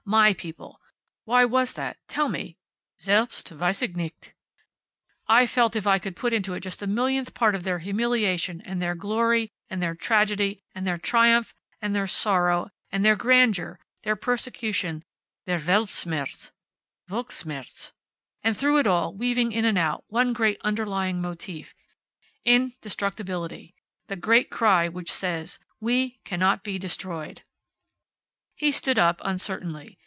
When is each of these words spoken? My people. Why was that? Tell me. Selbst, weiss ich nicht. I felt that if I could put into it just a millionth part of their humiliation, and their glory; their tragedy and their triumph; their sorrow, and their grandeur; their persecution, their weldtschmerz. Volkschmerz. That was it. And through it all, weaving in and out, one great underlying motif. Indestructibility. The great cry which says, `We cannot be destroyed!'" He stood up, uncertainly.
My 0.03 0.33
people. 0.33 0.81
Why 1.23 1.45
was 1.45 1.75
that? 1.75 1.95
Tell 2.09 2.27
me. 2.27 2.57
Selbst, 2.97 3.49
weiss 3.49 3.81
ich 3.81 3.95
nicht. 3.95 4.33
I 5.27 5.47
felt 5.47 5.71
that 5.71 5.77
if 5.79 5.87
I 5.87 5.99
could 5.99 6.17
put 6.17 6.33
into 6.33 6.53
it 6.53 6.59
just 6.61 6.81
a 6.81 6.87
millionth 6.87 7.33
part 7.33 7.55
of 7.55 7.63
their 7.63 7.79
humiliation, 7.79 8.59
and 8.65 8.81
their 8.81 8.93
glory; 8.95 9.53
their 9.69 9.95
tragedy 9.95 10.65
and 10.75 10.85
their 10.85 10.97
triumph; 10.97 11.53
their 11.81 12.07
sorrow, 12.07 12.71
and 12.91 13.05
their 13.05 13.15
grandeur; 13.15 13.79
their 14.01 14.17
persecution, 14.17 15.05
their 15.45 15.59
weldtschmerz. 15.59 16.51
Volkschmerz. 17.07 17.43
That 17.45 17.55
was 17.55 17.91
it. 17.91 17.93
And 18.43 18.57
through 18.57 18.79
it 18.79 18.87
all, 18.87 19.15
weaving 19.15 19.53
in 19.53 19.63
and 19.63 19.77
out, 19.77 20.03
one 20.07 20.33
great 20.33 20.59
underlying 20.61 21.21
motif. 21.21 21.73
Indestructibility. 22.43 23.75
The 24.07 24.17
great 24.17 24.49
cry 24.49 24.89
which 24.89 25.11
says, 25.11 25.57
`We 25.81 26.17
cannot 26.25 26.63
be 26.65 26.77
destroyed!'" 26.77 27.43
He 28.55 28.71
stood 28.73 28.99
up, 28.99 29.21
uncertainly. 29.23 29.97